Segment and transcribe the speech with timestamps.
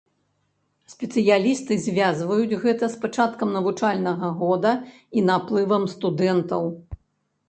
[0.93, 4.71] Спецыялісты звязваюць гэта з пачаткам навучальнага года
[5.21, 6.63] і наплывам студэнтаў.